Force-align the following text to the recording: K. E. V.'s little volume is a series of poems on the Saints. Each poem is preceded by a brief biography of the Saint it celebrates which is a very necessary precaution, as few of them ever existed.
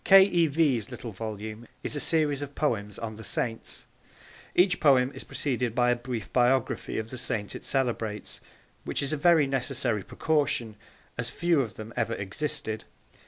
K. 0.03 0.23
E. 0.23 0.47
V.'s 0.47 0.89
little 0.89 1.11
volume 1.11 1.67
is 1.83 1.95
a 1.95 1.99
series 1.99 2.41
of 2.41 2.55
poems 2.55 2.97
on 2.97 3.17
the 3.17 3.23
Saints. 3.23 3.85
Each 4.55 4.79
poem 4.79 5.11
is 5.13 5.23
preceded 5.23 5.75
by 5.75 5.91
a 5.91 5.95
brief 5.95 6.33
biography 6.33 6.97
of 6.97 7.11
the 7.11 7.19
Saint 7.19 7.53
it 7.53 7.63
celebrates 7.65 8.41
which 8.83 9.03
is 9.03 9.13
a 9.13 9.15
very 9.15 9.45
necessary 9.45 10.01
precaution, 10.01 10.75
as 11.19 11.29
few 11.29 11.61
of 11.61 11.75
them 11.75 11.93
ever 11.95 12.15
existed. 12.15 12.83